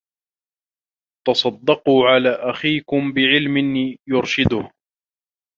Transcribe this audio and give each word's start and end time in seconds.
تَصَدَّقُوا 1.27 2.09
عَلَى 2.09 2.29
أَخِيكُمْ 2.29 3.13
بِعِلْمٍ 3.13 3.95
يُرْشِدُهُ 4.09 4.71